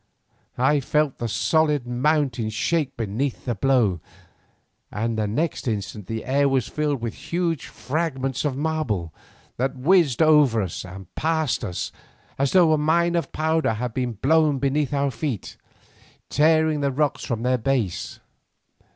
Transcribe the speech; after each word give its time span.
I 0.57 0.79
felt 0.79 1.19
the 1.19 1.27
solid 1.29 1.85
mountain 1.85 2.49
shake 2.49 2.97
beneath 2.97 3.45
the 3.45 3.53
blow, 3.53 3.99
and 4.91 5.15
next 5.17 5.67
instant 5.67 6.07
the 6.07 6.25
air 6.25 6.49
was 6.49 6.67
filled 6.67 7.03
with 7.03 7.13
huge 7.13 7.67
fragments 7.67 8.43
of 8.43 8.57
marble, 8.57 9.13
that 9.57 9.77
whizzed 9.77 10.23
over 10.23 10.59
us 10.63 10.83
and 10.83 11.13
past 11.13 11.63
us 11.63 11.91
as 12.39 12.51
though 12.51 12.73
a 12.73 12.79
mine 12.79 13.15
of 13.15 13.31
powder 13.31 13.73
had 13.73 13.93
been 13.93 14.17
fired 14.23 14.59
beneath 14.59 14.91
our 14.91 15.11
feet, 15.11 15.55
tearing 16.29 16.81
the 16.81 16.89
rocks 16.89 17.23
from 17.23 17.43
their 17.43 17.59
base. 17.59 18.19